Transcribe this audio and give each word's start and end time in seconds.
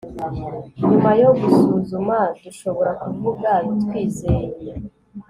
Nyuma 0.89 1.11
yo 1.21 1.29
gusuzuma 1.41 2.17
dushobora 2.43 2.91
kuvuga 3.03 3.49
twizeye 3.81 4.49